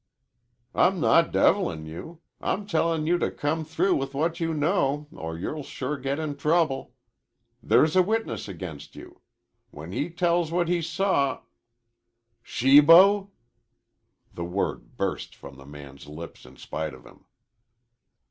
[0.73, 2.21] "I'm not devilin' you.
[2.39, 6.37] I'm tellin' you to come through with what you know, or you'll sure get in
[6.37, 6.95] trouble.
[7.61, 9.21] There's a witness against you.
[9.69, 11.41] When he tells what he saw"
[12.51, 13.29] "Shibo?"
[14.33, 17.25] The word burst from the man's lips in spite of him.